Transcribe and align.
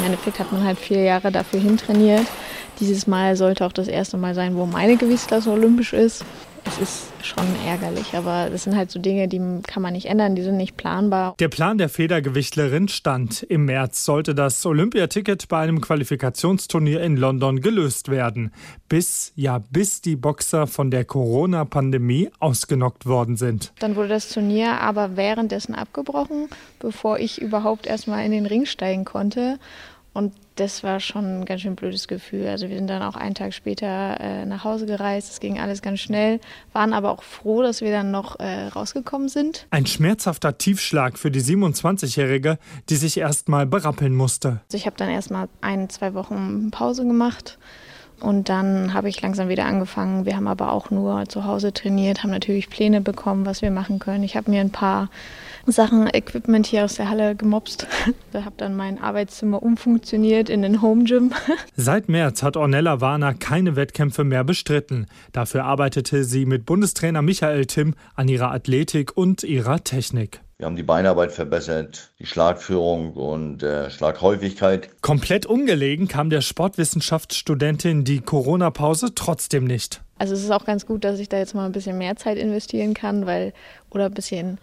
Im 0.00 0.06
Endeffekt 0.06 0.38
hat 0.38 0.50
man 0.50 0.64
halt 0.64 0.78
vier 0.78 1.02
Jahre 1.02 1.30
dafür 1.30 1.60
hintrainiert. 1.60 2.26
Dieses 2.80 3.06
Mal 3.06 3.36
sollte 3.36 3.66
auch 3.66 3.72
das 3.72 3.86
erste 3.86 4.16
Mal 4.16 4.34
sein, 4.34 4.56
wo 4.56 4.64
meine 4.64 4.96
Gewichtsklasse 4.96 5.50
olympisch 5.50 5.92
ist 5.92 6.24
es 6.70 6.78
ist 6.78 7.26
schon 7.26 7.46
ärgerlich, 7.66 8.14
aber 8.14 8.48
das 8.50 8.64
sind 8.64 8.76
halt 8.76 8.90
so 8.90 9.00
Dinge, 9.00 9.26
die 9.26 9.40
kann 9.66 9.82
man 9.82 9.92
nicht 9.92 10.06
ändern, 10.06 10.36
die 10.36 10.42
sind 10.42 10.56
nicht 10.56 10.76
planbar. 10.76 11.34
Der 11.38 11.48
Plan 11.48 11.78
der 11.78 11.88
Federgewichtlerin 11.88 12.88
stand. 12.88 13.42
Im 13.42 13.64
März 13.64 14.04
sollte 14.04 14.34
das 14.34 14.64
Olympiaticket 14.64 15.48
bei 15.48 15.60
einem 15.60 15.80
Qualifikationsturnier 15.80 17.00
in 17.02 17.16
London 17.16 17.60
gelöst 17.60 18.08
werden. 18.10 18.52
Bis, 18.88 19.32
ja, 19.34 19.58
bis 19.70 20.00
die 20.00 20.16
Boxer 20.16 20.66
von 20.66 20.90
der 20.90 21.04
Corona-Pandemie 21.04 22.30
ausgenockt 22.38 23.06
worden 23.06 23.36
sind. 23.36 23.72
Dann 23.80 23.96
wurde 23.96 24.08
das 24.08 24.28
Turnier 24.28 24.80
aber 24.80 25.16
währenddessen 25.16 25.74
abgebrochen, 25.74 26.48
bevor 26.78 27.18
ich 27.18 27.40
überhaupt 27.40 27.86
erstmal 27.86 28.24
in 28.24 28.32
den 28.32 28.46
Ring 28.46 28.66
steigen 28.66 29.04
konnte. 29.04 29.58
Und 30.12 30.32
das 30.60 30.82
war 30.82 31.00
schon 31.00 31.40
ein 31.40 31.44
ganz 31.46 31.62
schön 31.62 31.74
blödes 31.74 32.06
Gefühl. 32.06 32.46
Also 32.46 32.68
wir 32.68 32.76
sind 32.76 32.88
dann 32.88 33.02
auch 33.02 33.16
einen 33.16 33.34
Tag 33.34 33.54
später 33.54 34.20
äh, 34.20 34.44
nach 34.44 34.62
Hause 34.62 34.84
gereist. 34.84 35.32
Es 35.32 35.40
ging 35.40 35.58
alles 35.58 35.80
ganz 35.80 36.00
schnell, 36.00 36.38
waren 36.74 36.92
aber 36.92 37.10
auch 37.10 37.22
froh, 37.22 37.62
dass 37.62 37.80
wir 37.80 37.90
dann 37.90 38.10
noch 38.10 38.38
äh, 38.38 38.66
rausgekommen 38.66 39.28
sind. 39.28 39.66
Ein 39.70 39.86
schmerzhafter 39.86 40.58
Tiefschlag 40.58 41.18
für 41.18 41.30
die 41.30 41.40
27-Jährige, 41.40 42.58
die 42.90 42.96
sich 42.96 43.16
erst 43.16 43.48
mal 43.48 43.66
berappeln 43.66 44.14
musste. 44.14 44.60
Also 44.68 44.76
ich 44.76 44.84
habe 44.84 44.96
dann 44.98 45.08
erst 45.08 45.30
mal 45.30 45.48
ein, 45.62 45.88
zwei 45.88 46.12
Wochen 46.12 46.70
Pause 46.70 47.06
gemacht. 47.06 47.58
Und 48.20 48.50
dann 48.50 48.92
habe 48.92 49.08
ich 49.08 49.22
langsam 49.22 49.48
wieder 49.48 49.64
angefangen. 49.64 50.26
Wir 50.26 50.36
haben 50.36 50.46
aber 50.46 50.72
auch 50.72 50.90
nur 50.90 51.26
zu 51.26 51.46
Hause 51.46 51.72
trainiert, 51.72 52.22
haben 52.22 52.30
natürlich 52.30 52.68
Pläne 52.68 53.00
bekommen, 53.00 53.46
was 53.46 53.62
wir 53.62 53.70
machen 53.70 53.98
können. 53.98 54.24
Ich 54.24 54.36
habe 54.36 54.50
mir 54.50 54.60
ein 54.60 54.70
paar 54.70 55.08
Sachen, 55.66 56.08
Equipment 56.12 56.66
hier 56.66 56.84
aus 56.84 56.94
der 56.94 57.08
Halle 57.08 57.34
gemobst. 57.34 57.86
Ich 58.32 58.44
habe 58.44 58.54
dann 58.56 58.76
mein 58.76 59.00
Arbeitszimmer 59.00 59.62
umfunktioniert 59.62 60.48
in 60.48 60.62
den 60.62 60.80
Home 60.80 61.04
Gym. 61.04 61.32
Seit 61.76 62.08
März 62.08 62.42
hat 62.42 62.56
Ornella 62.56 63.00
Warner 63.00 63.34
keine 63.34 63.76
Wettkämpfe 63.76 64.24
mehr 64.24 64.44
bestritten. 64.44 65.06
Dafür 65.32 65.64
arbeitete 65.64 66.24
sie 66.24 66.46
mit 66.46 66.64
Bundestrainer 66.64 67.22
Michael 67.22 67.66
Timm 67.66 67.94
an 68.14 68.28
ihrer 68.28 68.52
Athletik 68.52 69.16
und 69.16 69.42
ihrer 69.42 69.82
Technik. 69.82 70.40
Wir 70.60 70.66
haben 70.66 70.76
die 70.76 70.82
Beinarbeit 70.82 71.32
verbessert, 71.32 72.10
die 72.18 72.26
Schlagführung 72.26 73.14
und 73.14 73.62
äh, 73.62 73.90
Schlaghäufigkeit. 73.90 74.90
Komplett 75.00 75.46
ungelegen 75.46 76.06
kam 76.06 76.28
der 76.28 76.42
Sportwissenschaftsstudentin 76.42 78.04
die 78.04 78.20
Corona-Pause 78.20 79.14
trotzdem 79.14 79.64
nicht. 79.64 80.02
Also 80.18 80.34
es 80.34 80.44
ist 80.44 80.50
auch 80.50 80.66
ganz 80.66 80.84
gut, 80.84 81.04
dass 81.04 81.18
ich 81.18 81.30
da 81.30 81.38
jetzt 81.38 81.54
mal 81.54 81.64
ein 81.64 81.72
bisschen 81.72 81.96
mehr 81.96 82.16
Zeit 82.16 82.36
investieren 82.36 82.92
kann, 82.92 83.24
weil 83.24 83.54
oder 83.88 84.04
ein 84.04 84.12
bisschen 84.12 84.58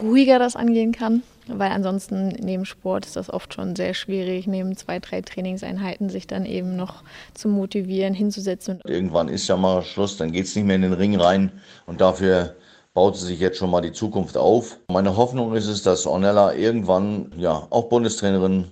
ruhiger 0.00 0.38
das 0.38 0.56
angehen 0.56 0.92
kann, 0.92 1.22
weil 1.46 1.70
ansonsten 1.70 2.28
neben 2.28 2.64
Sport 2.64 3.06
ist 3.06 3.16
das 3.16 3.30
oft 3.30 3.54
schon 3.54 3.76
sehr 3.76 3.94
schwierig, 3.94 4.46
neben 4.46 4.76
zwei, 4.76 4.98
drei 4.98 5.20
Trainingseinheiten 5.20 6.08
sich 6.10 6.26
dann 6.26 6.44
eben 6.44 6.76
noch 6.76 7.02
zu 7.34 7.48
motivieren, 7.48 8.14
hinzusetzen. 8.14 8.80
Irgendwann 8.84 9.28
ist 9.28 9.48
ja 9.48 9.56
mal 9.56 9.82
Schluss, 9.82 10.16
dann 10.16 10.32
geht 10.32 10.46
es 10.46 10.54
nicht 10.54 10.66
mehr 10.66 10.76
in 10.76 10.82
den 10.82 10.92
Ring 10.92 11.18
rein 11.18 11.52
und 11.86 12.00
dafür 12.00 12.56
baut 12.92 13.16
sich 13.16 13.38
jetzt 13.40 13.58
schon 13.58 13.70
mal 13.70 13.80
die 13.80 13.92
Zukunft 13.92 14.36
auf. 14.36 14.78
Meine 14.88 15.16
Hoffnung 15.16 15.54
ist 15.54 15.66
es, 15.66 15.82
dass 15.82 16.06
Ornella 16.06 16.54
irgendwann 16.54 17.32
ja 17.38 17.66
auch 17.70 17.88
Bundestrainerin 17.88 18.66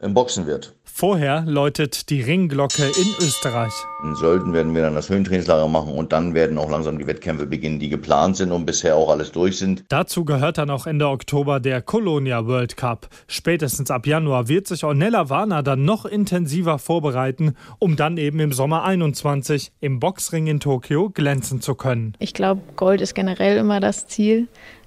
im 0.00 0.14
Boxen 0.14 0.46
wird. 0.46 0.74
Vorher 0.96 1.42
läutet 1.44 2.08
die 2.08 2.20
Ringglocke 2.20 2.84
in 2.84 3.26
Österreich. 3.26 3.72
In 4.04 4.14
Sölden 4.14 4.52
werden 4.52 4.76
wir 4.76 4.82
dann 4.82 4.94
das 4.94 5.08
Höhentrainingslager 5.08 5.66
machen 5.66 5.92
und 5.92 6.12
dann 6.12 6.34
werden 6.34 6.56
auch 6.56 6.70
langsam 6.70 7.00
die 7.00 7.06
Wettkämpfe 7.08 7.46
beginnen, 7.46 7.80
die 7.80 7.88
geplant 7.88 8.36
sind 8.36 8.52
und 8.52 8.64
bisher 8.64 8.94
auch 8.94 9.10
alles 9.10 9.32
durch 9.32 9.58
sind. 9.58 9.82
Dazu 9.88 10.24
gehört 10.24 10.56
dann 10.56 10.70
auch 10.70 10.86
Ende 10.86 11.08
Oktober 11.08 11.58
der 11.58 11.82
Colonia 11.82 12.46
World 12.46 12.76
Cup. 12.76 13.08
Spätestens 13.26 13.90
ab 13.90 14.06
Januar 14.06 14.46
wird 14.46 14.68
sich 14.68 14.84
Ornella 14.84 15.28
Warner 15.30 15.64
dann 15.64 15.84
noch 15.84 16.04
intensiver 16.04 16.78
vorbereiten, 16.78 17.56
um 17.80 17.96
dann 17.96 18.16
eben 18.16 18.38
im 18.38 18.52
Sommer 18.52 18.84
21 18.84 19.72
im 19.80 19.98
Boxring 19.98 20.46
in 20.46 20.60
Tokio 20.60 21.10
glänzen 21.10 21.60
zu 21.60 21.74
können. 21.74 22.12
Ich 22.20 22.34
glaube, 22.34 22.60
Gold 22.76 23.00
ist 23.00 23.16
generell 23.16 23.56
immer 23.56 23.80
das 23.80 24.06
Ziel. 24.06 24.46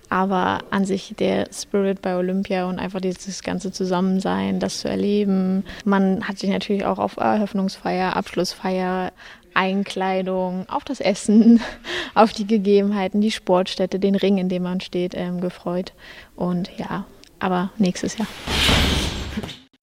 Aber 0.10 0.60
an 0.70 0.86
sich 0.86 1.14
der 1.18 1.48
Spirit 1.54 2.02
bei 2.02 2.16
Olympia 2.16 2.66
und 2.70 2.80
einfach 2.80 3.02
dieses 3.02 3.44
ganze 3.44 3.72
Zusammensein, 3.72 4.60
das 4.60 4.80
zu 4.80 4.90
erleben. 4.90 5.66
Man 5.84 6.28
hat 6.28 6.40
sich 6.40 6.50
natürlich 6.50 6.86
auch 6.86 7.00
auf 7.00 7.18
Eröffnungsfeier, 7.18 8.16
Abschlussfeier, 8.16 9.12
Einkleidung, 9.54 10.70
auf 10.70 10.84
das 10.84 11.00
Essen, 11.00 11.60
auf 12.14 12.32
die 12.32 12.48
Gegebenheiten, 12.48 13.22
die 13.22 13.32
Sportstätte, 13.32 14.00
den 14.00 14.16
Ring, 14.16 14.38
in 14.38 14.50
dem 14.50 14.64
man 14.64 14.82
steht, 14.82 15.14
ähm, 15.16 15.42
gefreut. 15.42 15.94
Und 16.36 16.70
ja, 16.78 17.06
aber 17.40 17.72
nächstes 17.78 18.18
Jahr. 18.18 18.28